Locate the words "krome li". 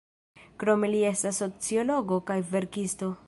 0.63-1.03